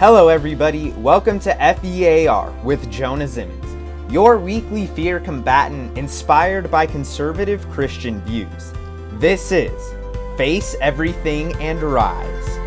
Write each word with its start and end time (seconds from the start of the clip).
Hello, 0.00 0.28
everybody. 0.28 0.92
Welcome 0.92 1.38
to 1.40 1.52
FEAR 1.82 2.50
with 2.64 2.90
Jonah 2.90 3.26
Zeimens, 3.26 4.10
your 4.10 4.38
weekly 4.38 4.86
fear 4.86 5.20
combatant 5.20 5.98
inspired 5.98 6.70
by 6.70 6.86
conservative 6.86 7.68
Christian 7.68 8.18
views. 8.22 8.72
This 9.20 9.52
is 9.52 9.92
Face 10.38 10.74
Everything 10.80 11.52
and 11.56 11.82
Rise. 11.82 12.59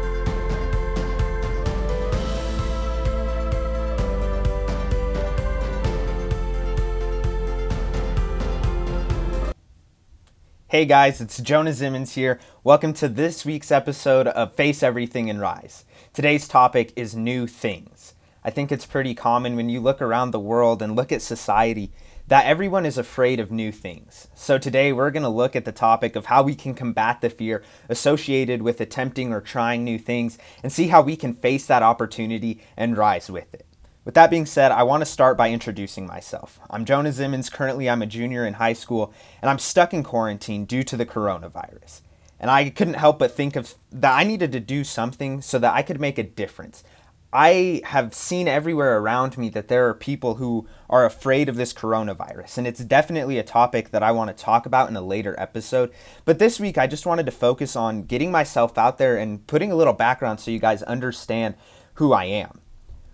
Hey 10.73 10.85
guys, 10.85 11.21
it's 11.21 11.39
Jonah 11.39 11.69
Zeimens 11.69 12.15
here. 12.15 12.39
Welcome 12.63 12.93
to 12.93 13.07
this 13.07 13.45
week's 13.45 13.71
episode 13.71 14.25
of 14.29 14.55
Face 14.55 14.81
Everything 14.81 15.29
and 15.29 15.39
Rise. 15.39 15.85
Today's 16.13 16.47
topic 16.47 16.91
is 16.95 17.15
new 17.15 17.45
things. 17.45 18.15
I 18.43 18.49
think 18.49 18.71
it's 18.71 18.87
pretty 18.87 19.13
common 19.13 19.55
when 19.55 19.69
you 19.69 19.79
look 19.79 20.01
around 20.01 20.31
the 20.31 20.39
world 20.39 20.81
and 20.81 20.95
look 20.95 21.11
at 21.11 21.21
society 21.21 21.91
that 22.27 22.47
everyone 22.47 22.87
is 22.87 22.97
afraid 22.97 23.39
of 23.39 23.51
new 23.51 23.71
things. 23.71 24.29
So 24.33 24.57
today 24.57 24.91
we're 24.91 25.11
going 25.11 25.21
to 25.21 25.29
look 25.29 25.55
at 25.55 25.65
the 25.65 25.71
topic 25.71 26.15
of 26.15 26.25
how 26.25 26.41
we 26.41 26.55
can 26.55 26.73
combat 26.73 27.21
the 27.21 27.29
fear 27.29 27.61
associated 27.87 28.63
with 28.63 28.81
attempting 28.81 29.31
or 29.31 29.41
trying 29.41 29.83
new 29.83 29.99
things 29.99 30.39
and 30.63 30.71
see 30.71 30.87
how 30.87 31.03
we 31.03 31.15
can 31.15 31.35
face 31.35 31.67
that 31.67 31.83
opportunity 31.83 32.63
and 32.75 32.97
rise 32.97 33.29
with 33.29 33.53
it. 33.53 33.67
With 34.05 34.15
that 34.15 34.29
being 34.29 34.45
said, 34.45 34.73
I 34.73 34.83
want 34.83 34.99
to 34.99 35.05
start 35.05 35.37
by 35.37 35.49
introducing 35.49 36.05
myself. 36.05 36.59
I'm 36.69 36.83
Jonah 36.83 37.11
Zeimens. 37.11 37.49
Currently, 37.49 37.89
I'm 37.89 38.01
a 38.01 38.05
junior 38.05 38.45
in 38.45 38.55
high 38.55 38.73
school, 38.73 39.13
and 39.41 39.49
I'm 39.49 39.59
stuck 39.59 39.93
in 39.93 40.03
quarantine 40.03 40.65
due 40.65 40.83
to 40.83 40.97
the 40.97 41.05
coronavirus. 41.05 42.01
And 42.37 42.51
I 42.51 42.69
couldn't 42.69 42.95
help 42.95 43.17
but 43.17 43.31
think 43.31 43.55
of 43.55 43.75
that 43.93 44.13
I 44.13 44.25
needed 44.25 44.51
to 44.51 44.59
do 44.59 44.83
something 44.83 45.41
so 45.41 45.57
that 45.57 45.73
I 45.73 45.83
could 45.83 46.01
make 46.01 46.17
a 46.17 46.23
difference. 46.23 46.83
I 47.31 47.81
have 47.85 48.13
seen 48.13 48.49
everywhere 48.49 48.97
around 48.97 49.37
me 49.37 49.47
that 49.49 49.69
there 49.69 49.87
are 49.87 49.93
people 49.93 50.35
who 50.35 50.67
are 50.89 51.05
afraid 51.05 51.47
of 51.47 51.55
this 51.55 51.71
coronavirus, 51.71 52.57
and 52.57 52.67
it's 52.67 52.83
definitely 52.83 53.39
a 53.39 53.43
topic 53.43 53.91
that 53.91 54.03
I 54.03 54.11
want 54.11 54.35
to 54.35 54.43
talk 54.43 54.65
about 54.65 54.89
in 54.89 54.97
a 54.97 55.01
later 55.01 55.33
episode. 55.37 55.93
But 56.25 56.39
this 56.39 56.59
week, 56.59 56.77
I 56.77 56.87
just 56.87 57.05
wanted 57.05 57.25
to 57.27 57.31
focus 57.31 57.77
on 57.77 58.03
getting 58.03 58.31
myself 58.31 58.77
out 58.77 58.97
there 58.97 59.15
and 59.15 59.47
putting 59.47 59.71
a 59.71 59.75
little 59.75 59.93
background 59.93 60.41
so 60.41 60.51
you 60.51 60.59
guys 60.59 60.83
understand 60.83 61.55
who 61.95 62.11
I 62.11 62.25
am. 62.25 62.59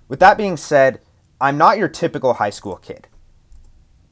With 0.10 0.20
that 0.22 0.38
being 0.38 0.58
said, 0.58 1.00
I'm 1.40 1.58
not 1.58 1.78
your 1.78 1.88
typical 1.88 2.34
high 2.34 2.50
school 2.50 2.78
kid. 2.78 3.08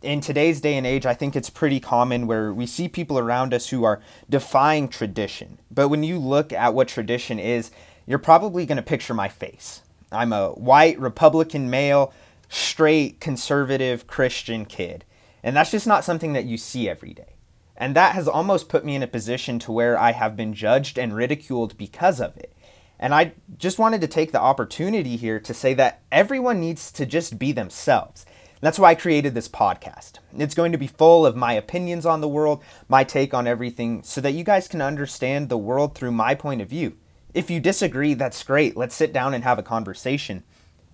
In 0.03 0.21
today's 0.21 0.61
day 0.61 0.75
and 0.77 0.85
age, 0.85 1.07
I 1.07 1.15
think 1.15 1.35
it's 1.35 1.49
pretty 1.49 1.79
common 1.79 2.27
where 2.27 2.53
we 2.53 2.67
see 2.67 2.87
people 2.87 3.17
around 3.17 3.51
us 3.51 3.69
who 3.69 3.83
are 3.83 3.99
defying 4.29 4.89
tradition. 4.89 5.57
But 5.71 5.89
when 5.89 6.03
you 6.03 6.19
look 6.19 6.53
at 6.53 6.75
what 6.75 6.87
tradition 6.87 7.39
is, 7.39 7.71
you're 8.05 8.19
probably 8.19 8.67
going 8.67 8.75
to 8.75 8.83
picture 8.83 9.15
my 9.15 9.27
face. 9.27 9.81
I'm 10.11 10.31
a 10.31 10.49
white 10.51 10.99
Republican 10.99 11.67
male, 11.71 12.13
straight 12.47 13.19
conservative 13.19 14.05
Christian 14.05 14.65
kid. 14.65 15.03
And 15.41 15.55
that's 15.55 15.71
just 15.71 15.87
not 15.87 16.05
something 16.05 16.33
that 16.33 16.45
you 16.45 16.57
see 16.57 16.87
every 16.87 17.13
day. 17.13 17.37
And 17.75 17.95
that 17.95 18.13
has 18.13 18.27
almost 18.27 18.69
put 18.69 18.85
me 18.85 18.95
in 18.95 19.03
a 19.03 19.07
position 19.07 19.57
to 19.59 19.71
where 19.71 19.97
I 19.97 20.11
have 20.11 20.37
been 20.37 20.53
judged 20.53 20.99
and 20.99 21.15
ridiculed 21.15 21.75
because 21.75 22.21
of 22.21 22.37
it. 22.37 22.53
And 22.99 23.13
I 23.13 23.33
just 23.57 23.79
wanted 23.79 24.01
to 24.01 24.07
take 24.07 24.31
the 24.31 24.41
opportunity 24.41 25.17
here 25.17 25.39
to 25.39 25.53
say 25.53 25.73
that 25.75 26.01
everyone 26.11 26.59
needs 26.59 26.91
to 26.93 27.05
just 27.05 27.37
be 27.37 27.51
themselves. 27.51 28.25
That's 28.59 28.79
why 28.79 28.91
I 28.91 28.95
created 28.95 29.35
this 29.35 29.47
podcast. 29.47 30.13
It's 30.35 30.55
going 30.55 30.71
to 30.71 30.79
be 30.79 30.87
full 30.87 31.25
of 31.25 31.35
my 31.35 31.53
opinions 31.53 32.07
on 32.07 32.21
the 32.21 32.27
world, 32.27 32.63
my 32.89 33.03
take 33.03 33.33
on 33.33 33.45
everything, 33.45 34.01
so 34.01 34.19
that 34.21 34.31
you 34.31 34.43
guys 34.43 34.67
can 34.67 34.81
understand 34.81 35.49
the 35.49 35.57
world 35.57 35.93
through 35.93 36.11
my 36.11 36.33
point 36.33 36.61
of 36.61 36.69
view. 36.69 36.97
If 37.35 37.51
you 37.51 37.59
disagree, 37.59 38.15
that's 38.15 38.43
great. 38.43 38.75
Let's 38.75 38.95
sit 38.95 39.13
down 39.13 39.35
and 39.35 39.43
have 39.43 39.59
a 39.59 39.63
conversation. 39.63 40.43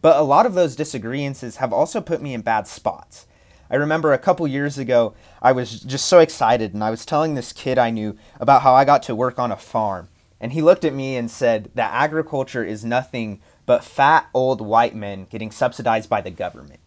But 0.02 0.18
a 0.18 0.24
lot 0.24 0.46
of 0.46 0.56
those 0.56 0.76
disagreements 0.76 1.56
have 1.56 1.72
also 1.72 2.02
put 2.02 2.22
me 2.22 2.34
in 2.34 2.42
bad 2.42 2.68
spots. 2.68 3.28
I 3.72 3.76
remember 3.76 4.12
a 4.12 4.18
couple 4.18 4.46
years 4.46 4.78
ago, 4.78 5.14
I 5.42 5.54
was 5.54 5.80
just 5.80 6.08
so 6.08 6.20
excited, 6.20 6.74
and 6.74 6.84
I 6.84 6.92
was 6.92 7.06
telling 7.06 7.36
this 7.36 7.54
kid 7.54 7.78
I 7.78 7.92
knew 7.92 8.18
about 8.42 8.64
how 8.64 8.74
I 8.74 8.84
got 8.84 9.04
to 9.04 9.16
work 9.16 9.40
on 9.40 9.54
a 9.54 9.58
farm. 9.58 10.10
And 10.44 10.52
he 10.52 10.62
looked 10.62 10.84
at 10.84 10.94
me 10.94 11.16
and 11.16 11.32
said 11.32 11.72
that 11.74 11.94
agriculture 11.94 12.66
is 12.66 12.84
nothing 12.84 13.40
but 13.66 13.82
fat 13.82 14.28
old 14.34 14.60
white 14.60 14.94
men 14.94 15.26
getting 15.30 15.52
subsidized 15.52 16.10
by 16.10 16.20
the 16.20 16.32
government. 16.32 16.82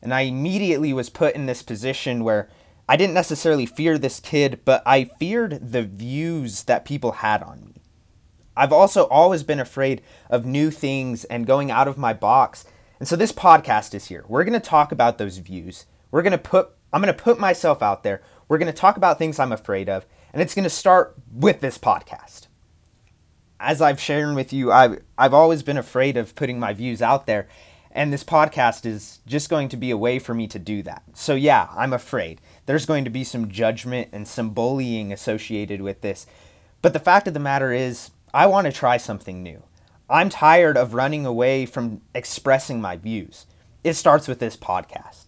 And 0.00 0.14
I 0.14 0.22
immediately 0.22 0.94
was 0.94 1.10
put 1.10 1.34
in 1.34 1.44
this 1.44 1.62
position 1.62 2.24
where 2.24 2.48
I 2.88 2.96
didn't 2.96 3.12
necessarily 3.12 3.66
fear 3.66 3.98
this 3.98 4.18
kid, 4.18 4.60
but 4.64 4.82
I 4.86 5.10
feared 5.18 5.72
the 5.72 5.82
views 5.82 6.62
that 6.62 6.86
people 6.86 7.12
had 7.12 7.42
on 7.42 7.66
me. 7.66 7.82
I've 8.56 8.72
also 8.72 9.02
always 9.08 9.42
been 9.42 9.60
afraid 9.60 10.00
of 10.30 10.46
new 10.46 10.70
things 10.70 11.24
and 11.24 11.46
going 11.46 11.70
out 11.70 11.88
of 11.88 11.98
my 11.98 12.14
box. 12.14 12.64
And 12.98 13.06
so 13.06 13.14
this 13.14 13.30
podcast 13.30 13.92
is 13.92 14.06
here. 14.06 14.24
We're 14.26 14.44
going 14.44 14.58
to 14.58 14.68
talk 14.68 14.90
about 14.90 15.18
those 15.18 15.36
views. 15.36 15.84
We're 16.10 16.22
going 16.22 16.32
to 16.32 16.38
put 16.38 16.70
I'm 16.94 17.02
going 17.02 17.14
to 17.14 17.22
put 17.22 17.38
myself 17.38 17.82
out 17.82 18.04
there. 18.04 18.22
We're 18.48 18.56
going 18.56 18.72
to 18.72 18.72
talk 18.72 18.96
about 18.96 19.18
things 19.18 19.38
I'm 19.38 19.52
afraid 19.52 19.90
of, 19.90 20.06
and 20.32 20.40
it's 20.40 20.54
going 20.54 20.64
to 20.64 20.70
start 20.70 21.14
with 21.30 21.60
this 21.60 21.76
podcast 21.76 22.46
as 23.62 23.80
I've 23.80 24.00
shared 24.00 24.34
with 24.34 24.52
you, 24.52 24.72
I've, 24.72 25.00
I've 25.16 25.32
always 25.32 25.62
been 25.62 25.78
afraid 25.78 26.16
of 26.16 26.34
putting 26.34 26.58
my 26.58 26.72
views 26.72 27.00
out 27.00 27.26
there. 27.26 27.46
And 27.92 28.12
this 28.12 28.24
podcast 28.24 28.84
is 28.84 29.20
just 29.26 29.48
going 29.48 29.68
to 29.68 29.76
be 29.76 29.90
a 29.90 29.96
way 29.96 30.18
for 30.18 30.34
me 30.34 30.46
to 30.48 30.58
do 30.58 30.82
that. 30.82 31.02
So, 31.14 31.34
yeah, 31.34 31.68
I'm 31.76 31.92
afraid. 31.92 32.40
There's 32.66 32.86
going 32.86 33.04
to 33.04 33.10
be 33.10 33.22
some 33.22 33.50
judgment 33.50 34.08
and 34.12 34.26
some 34.26 34.50
bullying 34.50 35.12
associated 35.12 35.80
with 35.80 36.00
this. 36.00 36.26
But 36.80 36.92
the 36.92 36.98
fact 36.98 37.28
of 37.28 37.34
the 37.34 37.40
matter 37.40 37.70
is, 37.72 38.10
I 38.34 38.46
want 38.46 38.66
to 38.66 38.72
try 38.72 38.96
something 38.96 39.42
new. 39.42 39.62
I'm 40.10 40.28
tired 40.28 40.76
of 40.76 40.94
running 40.94 41.24
away 41.24 41.64
from 41.64 42.00
expressing 42.14 42.80
my 42.80 42.96
views. 42.96 43.46
It 43.84 43.94
starts 43.94 44.26
with 44.26 44.40
this 44.40 44.56
podcast. 44.56 45.26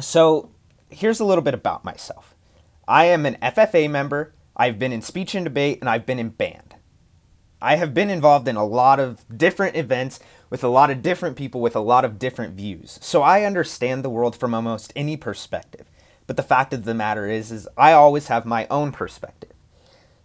So, 0.00 0.50
here's 0.88 1.20
a 1.20 1.24
little 1.24 1.42
bit 1.42 1.54
about 1.54 1.84
myself 1.84 2.34
I 2.86 3.06
am 3.06 3.26
an 3.26 3.36
FFA 3.42 3.90
member, 3.90 4.32
I've 4.56 4.78
been 4.78 4.92
in 4.92 5.02
speech 5.02 5.34
and 5.34 5.44
debate, 5.44 5.80
and 5.80 5.90
I've 5.90 6.06
been 6.06 6.18
in 6.18 6.30
band. 6.30 6.76
I 7.60 7.76
have 7.76 7.92
been 7.92 8.10
involved 8.10 8.46
in 8.46 8.56
a 8.56 8.64
lot 8.64 9.00
of 9.00 9.24
different 9.36 9.76
events 9.76 10.20
with 10.48 10.62
a 10.62 10.68
lot 10.68 10.90
of 10.90 11.02
different 11.02 11.36
people 11.36 11.60
with 11.60 11.74
a 11.74 11.80
lot 11.80 12.04
of 12.04 12.18
different 12.18 12.54
views. 12.54 12.98
So 13.02 13.22
I 13.22 13.44
understand 13.44 14.04
the 14.04 14.10
world 14.10 14.36
from 14.36 14.54
almost 14.54 14.92
any 14.94 15.16
perspective. 15.16 15.90
But 16.26 16.36
the 16.36 16.42
fact 16.42 16.72
of 16.72 16.84
the 16.84 16.94
matter 16.94 17.26
is 17.26 17.50
is 17.50 17.68
I 17.76 17.92
always 17.92 18.28
have 18.28 18.44
my 18.46 18.66
own 18.70 18.92
perspective. 18.92 19.52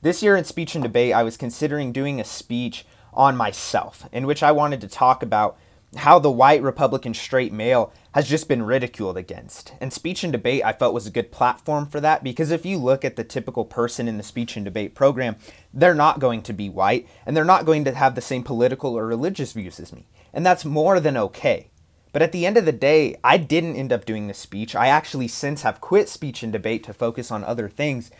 This 0.01 0.21
year 0.21 0.35
in 0.35 0.43
speech 0.43 0.75
and 0.75 0.83
debate 0.83 1.13
I 1.13 1.23
was 1.23 1.37
considering 1.37 1.91
doing 1.91 2.19
a 2.19 2.25
speech 2.25 2.85
on 3.13 3.37
myself 3.37 4.07
in 4.11 4.27
which 4.27 4.43
I 4.43 4.51
wanted 4.51 4.81
to 4.81 4.87
talk 4.87 5.23
about 5.23 5.57
how 5.97 6.19
the 6.19 6.31
white 6.31 6.61
Republican 6.61 7.13
straight 7.13 7.53
male 7.53 7.93
has 8.13 8.27
just 8.27 8.47
been 8.47 8.63
ridiculed 8.63 9.17
against. 9.17 9.73
And 9.81 9.91
speech 9.91 10.23
and 10.23 10.31
debate, 10.31 10.63
I 10.63 10.73
felt, 10.73 10.93
was 10.93 11.07
a 11.07 11.11
good 11.11 11.31
platform 11.31 11.87
for 11.87 11.99
that 12.01 12.23
because 12.23 12.51
if 12.51 12.65
you 12.65 12.77
look 12.77 13.03
at 13.03 13.15
the 13.15 13.23
typical 13.23 13.65
person 13.65 14.07
in 14.07 14.17
the 14.17 14.23
speech 14.23 14.55
and 14.55 14.65
debate 14.65 14.95
program, 14.95 15.35
they're 15.73 15.95
not 15.95 16.19
going 16.19 16.41
to 16.43 16.53
be 16.53 16.69
white 16.69 17.07
and 17.25 17.35
they're 17.35 17.43
not 17.43 17.65
going 17.65 17.83
to 17.85 17.93
have 17.93 18.15
the 18.15 18.21
same 18.21 18.43
political 18.43 18.97
or 18.97 19.05
religious 19.05 19.53
views 19.53 19.79
as 19.79 19.93
me. 19.93 20.07
And 20.33 20.45
that's 20.45 20.65
more 20.65 20.99
than 20.99 21.17
okay. 21.17 21.69
But 22.11 22.21
at 22.21 22.31
the 22.31 22.45
end 22.45 22.57
of 22.57 22.65
the 22.65 22.71
day, 22.71 23.15
I 23.23 23.37
didn't 23.37 23.75
end 23.75 23.91
up 23.91 24.05
doing 24.05 24.27
the 24.27 24.35
speech. 24.35 24.75
I 24.75 24.87
actually 24.87 25.27
since 25.27 25.63
have 25.63 25.81
quit 25.81 26.07
speech 26.07 26.43
and 26.43 26.53
debate 26.53 26.83
to 26.83 26.93
focus 26.93 27.31
on 27.31 27.43
other 27.43 27.67
things. 27.67 28.11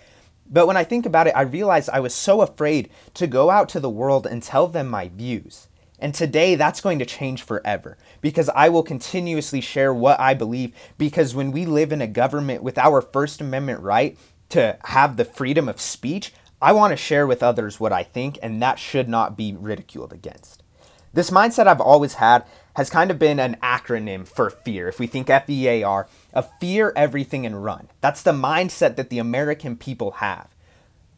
But 0.50 0.66
when 0.68 0.78
I 0.78 0.84
think 0.84 1.06
about 1.06 1.28
it, 1.28 1.36
I 1.36 1.42
realized 1.42 1.90
I 1.92 2.00
was 2.00 2.14
so 2.14 2.42
afraid 2.42 2.90
to 3.14 3.28
go 3.28 3.52
out 3.52 3.70
to 3.70 3.80
the 3.80 3.90
world 3.90 4.26
and 4.26 4.42
tell 4.42 4.68
them 4.68 4.90
my 4.90 5.10
views. 5.10 5.68
And 6.04 6.14
today, 6.14 6.56
that's 6.56 6.82
going 6.82 7.00
to 7.00 7.06
change 7.06 7.44
forever 7.44 7.98
because 8.20 8.50
I 8.50 8.68
will 8.68 8.84
continuously 8.84 9.62
share 9.62 9.94
what 9.94 10.20
I 10.20 10.34
believe. 10.34 10.76
Because 10.98 11.34
when 11.34 11.54
we 11.54 11.66
live 11.66 11.94
in 11.94 12.02
a 12.02 12.08
government 12.08 12.62
with 12.62 12.78
our 12.78 13.02
First 13.02 13.40
Amendment 13.40 13.80
right 13.80 14.18
to 14.50 14.78
have 14.84 15.16
the 15.16 15.24
freedom 15.24 15.70
of 15.70 15.80
speech, 15.80 16.34
I 16.62 16.74
want 16.74 16.92
to 16.92 16.98
share 16.98 17.26
with 17.26 17.42
others 17.42 17.80
what 17.80 17.94
I 17.94 18.04
think, 18.04 18.38
and 18.44 18.62
that 18.62 18.80
should 18.80 19.08
not 19.08 19.38
be 19.38 19.56
ridiculed 19.58 20.12
against. 20.12 20.62
This 21.14 21.32
mindset 21.32 21.68
I've 21.68 21.80
always 21.80 22.16
had 22.16 22.44
has 22.76 22.90
kind 22.90 23.10
of 23.10 23.18
been 23.18 23.40
an 23.40 23.56
acronym 23.64 24.28
for 24.28 24.50
fear. 24.50 24.90
If 24.90 25.00
we 25.00 25.08
think 25.08 25.30
F 25.30 25.50
E 25.50 25.70
A 25.70 25.84
R, 25.84 26.10
of 26.34 26.50
fear 26.60 26.92
everything 26.98 27.46
and 27.46 27.64
run. 27.64 27.88
That's 28.02 28.24
the 28.24 28.34
mindset 28.34 28.98
that 28.98 29.10
the 29.10 29.20
American 29.20 29.78
people 29.78 30.12
have 30.12 30.53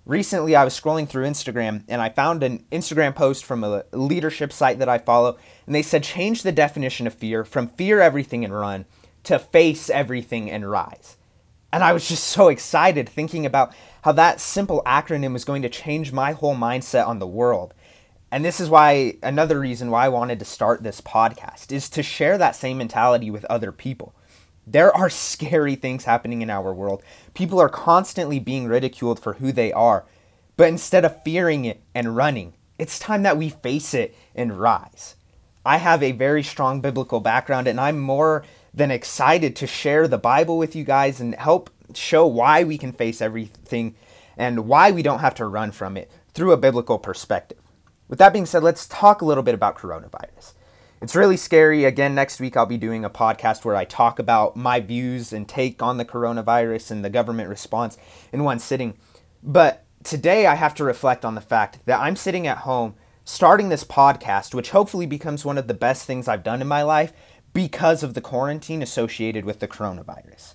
recently 0.06 0.56
I 0.56 0.64
was 0.64 0.80
scrolling 0.80 1.08
through 1.08 1.26
Instagram 1.26 1.84
and 1.88 2.02
I 2.02 2.10
found 2.10 2.44
an 2.44 2.66
Instagram 2.72 3.16
post 3.16 3.44
from 3.46 3.64
a 3.64 3.84
leadership 3.92 4.54
site 4.54 4.80
that 4.80 4.90
I 4.90 4.98
follow, 4.98 5.38
and 5.66 5.76
they 5.76 5.82
said 5.82 6.04
change 6.04 6.44
the 6.44 6.52
definition 6.52 7.08
of 7.08 7.14
fear 7.14 7.44
from 7.44 7.68
fear 7.68 8.00
everything 8.00 8.44
and 8.44 8.54
run 8.54 8.86
to 9.24 9.40
face 9.40 9.90
everything 9.90 10.50
and 10.50 10.70
rise. 10.70 11.18
And 11.74 11.84
I 11.84 11.92
was 11.92 12.08
just 12.08 12.24
so 12.24 12.48
excited 12.48 13.10
thinking 13.10 13.46
about 13.46 13.74
how 14.04 14.14
that 14.14 14.40
simple 14.40 14.82
acronym 14.86 15.34
was 15.34 15.44
going 15.44 15.62
to 15.64 15.70
change 15.70 16.14
my 16.14 16.32
whole 16.32 16.56
mindset 16.56 17.06
on 17.06 17.20
the 17.20 17.28
world. 17.28 17.74
And 18.32 18.46
this 18.46 18.60
is 18.60 18.70
why 18.70 19.18
another 19.22 19.60
reason 19.60 19.92
why 19.92 20.06
I 20.06 20.10
wanted 20.10 20.40
to 20.40 20.46
start 20.46 20.84
this 20.84 21.02
podcast 21.02 21.72
is 21.72 21.90
to 21.90 22.04
share 22.04 22.38
that 22.38 22.56
same 22.56 22.78
mentality 22.78 23.30
with 23.30 23.46
other 23.46 23.72
people. 23.72 24.15
There 24.68 24.96
are 24.96 25.10
scary 25.10 25.76
things 25.76 26.06
happening 26.06 26.42
in 26.42 26.50
our 26.50 26.74
world. 26.74 27.04
People 27.34 27.60
are 27.60 27.70
constantly 27.70 28.40
being 28.40 28.68
ridiculed 28.68 29.20
for 29.20 29.34
who 29.34 29.52
they 29.52 29.72
are. 29.72 30.06
But 30.58 30.70
instead 30.70 31.06
of 31.06 31.22
fearing 31.24 31.66
it 31.66 31.82
and 31.94 32.16
running, 32.16 32.54
it's 32.80 32.98
time 32.98 33.24
that 33.24 33.38
we 33.38 33.50
face 33.50 33.94
it 33.94 34.16
and 34.34 34.60
rise. 34.60 35.16
I 35.66 35.78
have 35.78 36.02
a 36.02 36.12
very 36.12 36.44
strong 36.44 36.82
biblical 36.82 37.20
background, 37.20 37.68
and 37.68 37.80
I'm 37.80 38.00
more 38.00 38.44
than 38.74 38.92
excited 38.92 39.56
to 39.56 39.68
share 39.68 40.08
the 40.08 40.18
Bible 40.18 40.58
with 40.58 40.76
you 40.76 40.84
guys 40.84 41.20
and 41.20 41.36
help 41.36 41.70
show 41.94 42.26
why 42.26 42.64
we 42.64 42.78
can 42.78 42.92
face 42.92 43.22
everything 43.22 43.96
and 44.38 44.68
why 44.68 44.92
we 44.92 45.02
don't 45.02 45.20
have 45.20 45.36
to 45.36 45.46
run 45.46 45.72
from 45.72 45.96
it 45.96 46.12
through 46.34 46.52
a 46.52 46.58
biblical 46.58 47.00
perspective. 47.00 47.60
With 48.08 48.20
that 48.20 48.34
being 48.34 48.46
said, 48.46 48.64
let's 48.64 48.88
talk 48.88 49.22
a 49.22 49.26
little 49.26 49.44
bit 49.44 49.56
about 49.56 49.78
coronavirus. 49.78 50.54
It's 51.02 51.16
really 51.16 51.38
scary. 51.38 51.84
Again, 51.84 52.16
next 52.16 52.40
week 52.40 52.56
I'll 52.56 52.66
be 52.66 52.78
doing 52.78 53.04
a 53.04 53.10
podcast 53.10 53.66
where 53.66 53.76
I 53.76 53.84
talk 53.84 54.18
about 54.18 54.56
my 54.56 54.80
views 54.80 55.34
and 55.34 55.48
take 55.48 55.84
on 55.84 55.98
the 55.98 56.06
coronavirus 56.06 56.92
and 56.92 57.04
the 57.04 57.10
government 57.10 57.50
response 57.50 57.98
in 58.32 58.44
one 58.44 58.60
sitting. 58.60 58.98
But 59.44 59.84
today 60.04 60.48
I 60.48 60.56
have 60.56 60.74
to 60.76 60.86
reflect 60.86 61.26
on 61.26 61.36
the 61.36 61.42
fact 61.42 61.80
that 61.86 62.00
I'm 62.00 62.16
sitting 62.16 62.48
at 62.48 62.60
home 62.60 62.96
starting 63.26 63.70
this 63.70 63.84
podcast, 63.84 64.54
which 64.54 64.70
hopefully 64.70 65.06
becomes 65.06 65.44
one 65.44 65.58
of 65.58 65.68
the 65.68 65.74
best 65.74 66.06
things 66.06 66.28
I've 66.28 66.44
done 66.44 66.62
in 66.62 66.68
my 66.68 66.82
life 66.82 67.12
because 67.54 68.02
of 68.02 68.14
the 68.14 68.22
quarantine 68.22 68.82
associated 68.82 69.44
with 69.44 69.60
the 69.60 69.68
coronavirus. 69.68 70.54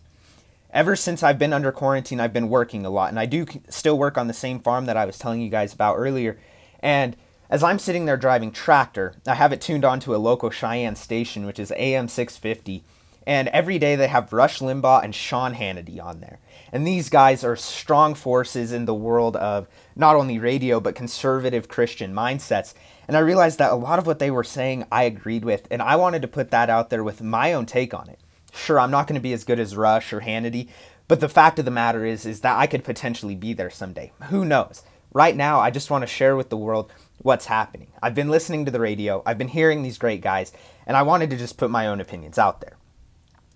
Ever 0.70 0.96
since 0.96 1.22
I've 1.22 1.38
been 1.38 1.52
under 1.52 1.72
quarantine, 1.72 2.20
I've 2.20 2.32
been 2.32 2.48
working 2.48 2.86
a 2.86 2.90
lot, 2.90 3.10
and 3.10 3.18
I 3.18 3.26
do 3.26 3.44
still 3.68 3.98
work 3.98 4.16
on 4.16 4.28
the 4.28 4.32
same 4.32 4.60
farm 4.60 4.86
that 4.86 4.96
I 4.96 5.04
was 5.04 5.18
telling 5.18 5.40
you 5.40 5.50
guys 5.50 5.74
about 5.74 5.96
earlier. 5.96 6.38
And 6.78 7.16
as 7.50 7.64
I'm 7.64 7.80
sitting 7.80 8.04
there 8.04 8.16
driving 8.16 8.52
tractor, 8.52 9.16
I 9.26 9.34
have 9.34 9.52
it 9.52 9.60
tuned 9.60 9.84
onto 9.84 10.14
a 10.14 10.18
local 10.18 10.50
Cheyenne 10.50 10.94
station, 10.94 11.46
which 11.46 11.58
is 11.58 11.72
AM 11.76 12.06
650. 12.06 12.84
And 13.26 13.48
every 13.48 13.78
day 13.78 13.96
they 13.96 14.06
have 14.06 14.32
Rush 14.32 14.60
Limbaugh 14.60 15.02
and 15.02 15.14
Sean 15.14 15.54
Hannity 15.54 16.02
on 16.02 16.20
there. 16.20 16.38
And 16.72 16.86
these 16.86 17.08
guys 17.08 17.42
are 17.42 17.56
strong 17.56 18.14
forces 18.14 18.72
in 18.72 18.84
the 18.84 18.94
world 18.94 19.36
of 19.36 19.68
not 19.96 20.14
only 20.14 20.38
radio, 20.38 20.78
but 20.78 20.94
conservative 20.94 21.68
Christian 21.68 22.14
mindsets. 22.14 22.72
And 23.08 23.16
I 23.16 23.20
realized 23.20 23.58
that 23.58 23.72
a 23.72 23.76
lot 23.76 23.98
of 23.98 24.06
what 24.06 24.20
they 24.20 24.30
were 24.30 24.44
saying 24.44 24.86
I 24.90 25.02
agreed 25.02 25.44
with, 25.44 25.66
and 25.72 25.82
I 25.82 25.96
wanted 25.96 26.22
to 26.22 26.28
put 26.28 26.52
that 26.52 26.70
out 26.70 26.88
there 26.88 27.02
with 27.02 27.20
my 27.20 27.52
own 27.52 27.66
take 27.66 27.92
on 27.92 28.08
it. 28.08 28.20
Sure, 28.52 28.78
I'm 28.78 28.90
not 28.92 29.08
going 29.08 29.14
to 29.14 29.20
be 29.20 29.32
as 29.32 29.44
good 29.44 29.58
as 29.58 29.76
Rush 29.76 30.12
or 30.12 30.20
Hannity, 30.20 30.68
but 31.08 31.18
the 31.18 31.28
fact 31.28 31.58
of 31.58 31.64
the 31.64 31.70
matter 31.72 32.04
is 32.04 32.24
is 32.24 32.40
that 32.40 32.56
I 32.56 32.68
could 32.68 32.84
potentially 32.84 33.34
be 33.34 33.52
there 33.52 33.70
someday. 33.70 34.12
Who 34.28 34.44
knows? 34.44 34.84
Right 35.12 35.34
now, 35.34 35.60
I 35.60 35.70
just 35.70 35.90
want 35.90 36.02
to 36.02 36.06
share 36.06 36.36
with 36.36 36.50
the 36.50 36.56
world 36.56 36.92
what's 37.18 37.46
happening. 37.46 37.88
I've 38.02 38.14
been 38.14 38.30
listening 38.30 38.64
to 38.64 38.70
the 38.70 38.80
radio, 38.80 39.22
I've 39.26 39.38
been 39.38 39.48
hearing 39.48 39.82
these 39.82 39.98
great 39.98 40.20
guys, 40.20 40.52
and 40.86 40.96
I 40.96 41.02
wanted 41.02 41.30
to 41.30 41.36
just 41.36 41.58
put 41.58 41.70
my 41.70 41.86
own 41.86 42.00
opinions 42.00 42.38
out 42.38 42.60
there. 42.60 42.76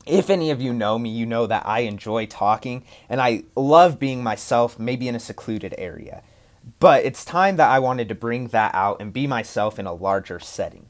If 0.07 0.29
any 0.29 0.51
of 0.51 0.61
you 0.61 0.73
know 0.73 0.99
me, 0.99 1.11
you 1.11 1.27
know 1.27 1.47
that 1.47 1.67
I 1.67 1.81
enjoy 1.81 2.27
talking 2.27 2.85
and 3.09 3.23
I 3.23 3.45
love 3.57 3.99
being 3.99 4.23
myself, 4.23 4.79
maybe 4.79 5.09
in 5.09 5.15
a 5.15 5.21
secluded 5.21 5.75
area. 5.79 6.23
But 6.79 7.05
it's 7.05 7.25
time 7.25 7.57
that 7.57 7.71
I 7.71 7.79
wanted 7.79 8.09
to 8.09 8.15
bring 8.15 8.49
that 8.49 8.75
out 8.75 9.01
and 9.01 9.13
be 9.13 9.27
myself 9.27 9.79
in 9.79 9.87
a 9.87 9.95
larger 9.95 10.39
setting. 10.39 10.87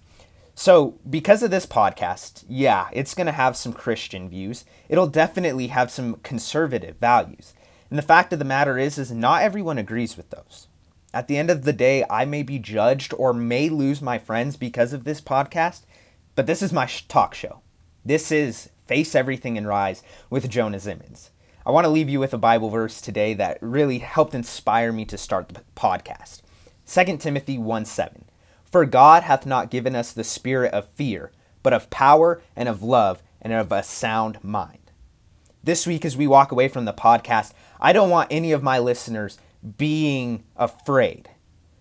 So, 0.56 0.98
because 1.08 1.42
of 1.42 1.50
this 1.50 1.66
podcast, 1.66 2.44
yeah, 2.48 2.88
it's 2.92 3.14
going 3.14 3.26
to 3.26 3.32
have 3.32 3.56
some 3.56 3.72
Christian 3.72 4.28
views. 4.28 4.64
It'll 4.88 5.08
definitely 5.08 5.66
have 5.68 5.90
some 5.90 6.14
conservative 6.22 6.96
values. 6.96 7.54
And 7.94 7.98
the 8.00 8.02
fact 8.08 8.32
of 8.32 8.40
the 8.40 8.44
matter 8.44 8.76
is 8.76 8.98
is 8.98 9.12
not 9.12 9.42
everyone 9.42 9.78
agrees 9.78 10.16
with 10.16 10.30
those. 10.30 10.66
At 11.12 11.28
the 11.28 11.36
end 11.36 11.48
of 11.48 11.62
the 11.62 11.72
day, 11.72 12.04
I 12.10 12.24
may 12.24 12.42
be 12.42 12.58
judged 12.58 13.14
or 13.16 13.32
may 13.32 13.68
lose 13.68 14.02
my 14.02 14.18
friends 14.18 14.56
because 14.56 14.92
of 14.92 15.04
this 15.04 15.20
podcast, 15.20 15.82
but 16.34 16.48
this 16.48 16.60
is 16.60 16.72
my 16.72 16.86
sh- 16.86 17.06
talk 17.06 17.36
show. 17.36 17.60
This 18.04 18.32
is 18.32 18.68
Face 18.88 19.14
Everything 19.14 19.56
and 19.56 19.68
Rise 19.68 20.02
with 20.28 20.50
Jonah 20.50 20.78
Zeimens. 20.78 21.30
I 21.64 21.70
want 21.70 21.84
to 21.84 21.88
leave 21.88 22.08
you 22.08 22.18
with 22.18 22.34
a 22.34 22.36
Bible 22.36 22.68
verse 22.68 23.00
today 23.00 23.32
that 23.34 23.58
really 23.60 24.00
helped 24.00 24.34
inspire 24.34 24.90
me 24.90 25.04
to 25.04 25.16
start 25.16 25.50
the 25.50 25.62
podcast. 25.76 26.42
2 26.88 27.18
Timothy 27.18 27.58
1 27.58 27.84
7. 27.84 28.24
For 28.64 28.84
God 28.84 29.22
hath 29.22 29.46
not 29.46 29.70
given 29.70 29.94
us 29.94 30.10
the 30.10 30.24
spirit 30.24 30.74
of 30.74 30.88
fear, 30.96 31.30
but 31.62 31.72
of 31.72 31.90
power 31.90 32.42
and 32.56 32.68
of 32.68 32.82
love 32.82 33.22
and 33.40 33.52
of 33.52 33.70
a 33.70 33.84
sound 33.84 34.42
mind. 34.42 34.83
This 35.64 35.86
week, 35.86 36.04
as 36.04 36.14
we 36.14 36.26
walk 36.26 36.52
away 36.52 36.68
from 36.68 36.84
the 36.84 36.92
podcast, 36.92 37.54
I 37.80 37.94
don't 37.94 38.10
want 38.10 38.28
any 38.30 38.52
of 38.52 38.62
my 38.62 38.78
listeners 38.78 39.38
being 39.78 40.44
afraid. 40.56 41.30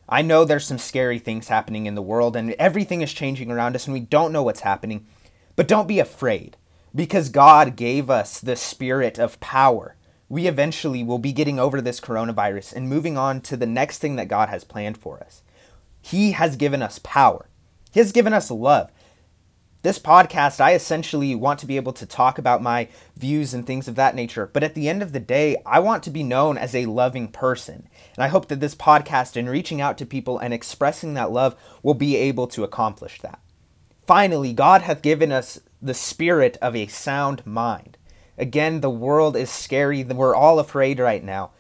I 0.08 0.22
know 0.22 0.46
there's 0.46 0.66
some 0.66 0.78
scary 0.78 1.20
things 1.20 1.50
happening 1.50 1.86
in 1.86 1.94
the 1.94 2.02
world 2.02 2.38
and 2.38 2.54
everything 2.54 3.02
is 3.02 3.12
changing 3.12 3.52
around 3.52 3.76
us 3.76 3.86
and 3.86 3.94
we 3.94 4.00
don't 4.00 4.32
know 4.32 4.42
what's 4.42 4.62
happening. 4.62 5.06
But 5.58 5.68
don't 5.68 5.86
be 5.86 6.00
afraid 6.00 6.56
because 6.96 7.28
God 7.28 7.76
gave 7.76 8.10
us 8.10 8.40
the 8.40 8.56
spirit 8.56 9.20
of 9.20 9.42
power. 9.42 9.98
We 10.30 10.48
eventually 10.48 11.04
will 11.04 11.20
be 11.20 11.34
getting 11.34 11.60
over 11.60 11.82
this 11.82 12.00
coronavirus 12.00 12.78
and 12.78 12.88
moving 12.88 13.18
on 13.18 13.42
to 13.42 13.58
the 13.58 13.66
next 13.66 13.98
thing 14.00 14.16
that 14.16 14.30
God 14.30 14.48
has 14.48 14.64
planned 14.64 14.98
for 14.98 15.20
us. 15.20 15.42
He 16.02 16.32
has 16.32 16.56
given 16.56 16.82
us 16.82 17.02
power, 17.04 17.50
He 17.92 18.00
has 18.00 18.14
given 18.14 18.32
us 18.32 18.50
love. 18.50 18.93
This 19.84 20.00
podcast, 20.00 20.62
I 20.62 20.76
essentially 20.76 21.36
want 21.36 21.60
to 21.60 21.66
be 21.66 21.76
able 21.76 21.92
to 21.92 22.06
talk 22.06 22.38
about 22.38 22.62
my 22.62 22.88
views 23.18 23.54
and 23.54 23.68
things 23.68 23.90
of 23.90 23.96
that 23.96 24.16
nature. 24.16 24.50
But 24.54 24.64
at 24.64 24.76
the 24.76 24.88
end 24.88 25.04
of 25.04 25.12
the 25.12 25.20
day, 25.20 25.58
I 25.66 25.80
want 25.80 26.04
to 26.04 26.10
be 26.10 26.24
known 26.24 26.58
as 26.58 26.74
a 26.74 26.86
loving 26.86 27.28
person. 27.28 27.90
And 28.16 28.24
I 28.24 28.30
hope 28.30 28.48
that 28.48 28.62
this 28.62 28.76
podcast 28.76 29.36
and 29.36 29.50
reaching 29.50 29.82
out 29.82 29.98
to 29.98 30.06
people 30.06 30.40
and 30.40 30.54
expressing 30.54 31.16
that 31.16 31.34
love 31.34 31.58
will 31.84 31.96
be 31.96 32.16
able 32.16 32.48
to 32.48 32.64
accomplish 32.64 33.20
that. 33.20 33.42
Finally, 34.08 34.54
God 34.54 34.84
hath 34.84 35.02
given 35.02 35.34
us 35.34 35.60
the 35.82 35.94
spirit 35.94 36.58
of 36.62 36.78
a 36.78 36.88
sound 36.88 37.46
mind. 37.46 37.98
Again, 38.38 38.80
the 38.80 38.90
world 38.90 39.36
is 39.36 39.50
scary. 39.50 40.02
We're 40.06 40.34
all 40.34 40.60
afraid 40.60 40.98
right 40.98 41.22
now. 41.26 41.52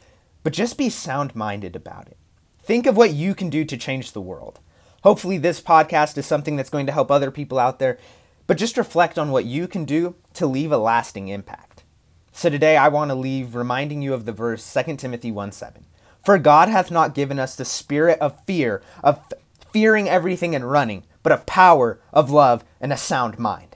But 0.44 0.54
just 0.54 0.78
be 0.78 0.90
sound 0.90 1.36
minded 1.36 1.76
about 1.76 2.08
it. 2.08 2.16
Think 2.62 2.86
of 2.86 2.96
what 2.96 3.12
you 3.12 3.36
can 3.36 3.50
do 3.50 3.66
to 3.66 3.76
change 3.76 4.14
the 4.14 4.22
world. 4.22 4.62
Hopefully, 5.04 5.38
this 5.38 5.60
podcast 5.60 6.18
is 6.18 6.26
something 6.26 6.56
that's 6.56 6.70
going 6.70 6.86
to 6.86 6.92
help 6.94 7.12
other 7.12 7.30
people 7.30 7.60
out 7.60 7.78
there, 7.78 7.98
but 8.48 8.58
just 8.58 8.78
reflect 8.78 9.20
on 9.20 9.32
what 9.32 9.44
you 9.44 9.68
can 9.68 9.84
do 9.84 10.16
to 10.34 10.48
leave 10.48 10.72
a 10.72 10.78
lasting 10.78 11.28
impact. 11.28 11.84
So 12.32 12.50
today, 12.50 12.78
I 12.78 12.88
want 12.88 13.12
to 13.12 13.16
leave 13.16 13.54
reminding 13.54 14.02
you 14.02 14.14
of 14.14 14.24
the 14.24 14.32
verse 14.32 14.74
2 14.74 14.96
Timothy 14.96 15.30
1 15.30 15.52
7. 15.52 15.84
For 16.24 16.38
God 16.38 16.70
hath 16.70 16.90
not 16.90 17.14
given 17.14 17.38
us 17.38 17.54
the 17.54 17.66
spirit 17.66 18.18
of 18.20 18.46
fear, 18.46 18.82
of 19.04 19.20
fearing 19.74 20.08
everything 20.08 20.56
and 20.56 20.72
running, 20.72 21.04
but 21.22 21.34
of 21.34 21.46
power, 21.46 22.00
of 22.14 22.32
love, 22.32 22.64
and 22.80 22.94
a 22.94 22.98
sound 22.98 23.38
mind. 23.38 23.76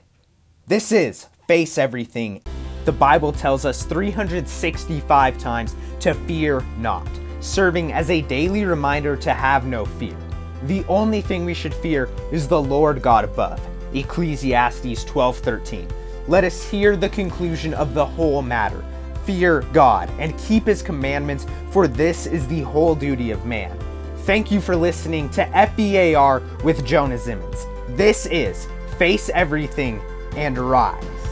This 0.68 0.94
is 0.94 1.28
Face 1.46 1.78
Everything. 1.78 2.42
The 2.86 2.94
Bible 2.94 3.34
tells 3.34 3.66
us 3.66 3.84
365 3.84 5.38
times 5.38 5.76
to 6.00 6.14
fear 6.14 6.64
not, 6.78 7.08
serving 7.42 7.92
as 7.92 8.10
a 8.10 8.22
daily 8.22 8.64
reminder 8.64 9.18
to 9.18 9.34
have 9.34 9.66
no 9.66 9.84
fear. 9.84 10.18
The 10.64 10.84
only 10.88 11.22
thing 11.22 11.46
we 11.46 11.54
should 11.54 11.74
fear 11.74 12.10
is 12.32 12.48
the 12.48 12.62
Lord 12.62 13.02
God 13.02 13.24
above. 13.24 13.60
Ecclesiastes 13.94 15.04
12:13. 15.06 15.88
Let 16.28 16.44
us 16.44 16.68
hear 16.70 16.98
the 16.98 17.10
conclusion 17.10 17.74
of 17.74 17.94
the 17.94 18.06
whole 18.06 18.42
matter. 18.42 18.84
Fear 19.24 19.62
God 19.74 20.10
and 20.20 20.38
keep 20.38 20.66
his 20.66 20.82
commandments, 20.82 21.46
for 21.72 21.88
this 21.88 22.26
is 22.26 22.48
the 22.48 22.62
whole 22.62 22.96
duty 22.96 23.32
of 23.32 23.46
man. 23.46 23.78
Thank 24.26 24.52
you 24.52 24.60
for 24.60 24.76
listening 24.76 25.30
to 25.30 25.46
FEAR 25.76 26.42
with 26.64 26.86
Jonah 26.86 27.18
Zeimens. 27.18 27.66
This 27.96 28.26
is 28.26 28.68
Face 28.98 29.30
Everything 29.34 30.02
and 30.36 30.58
Rise. 30.58 31.27